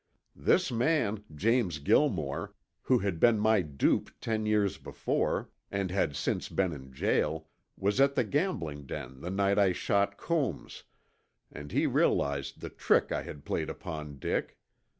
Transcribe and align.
"This 0.41 0.71
man, 0.71 1.25
James 1.35 1.77
Gilmore, 1.77 2.55
who 2.81 2.97
had 2.97 3.19
been 3.19 3.37
my 3.37 3.61
dupe 3.61 4.09
ten 4.19 4.47
years 4.47 4.79
before, 4.79 5.51
and 5.69 5.91
had 5.91 6.15
since 6.15 6.49
been 6.49 6.73
in 6.73 6.91
jail, 6.91 7.47
was 7.77 8.01
at 8.01 8.15
the 8.15 8.23
gambling 8.23 8.87
den 8.87 9.19
the 9.21 9.29
night 9.29 9.59
I 9.59 9.73
shot 9.73 10.17
Coombs, 10.17 10.85
and 11.51 11.71
he 11.71 11.85
realized 11.85 12.61
the 12.61 12.69
trick 12.71 13.11
I 13.11 13.21
had 13.21 13.45
played 13.45 13.69
upon 13.69 14.17
Dick. 14.17 14.57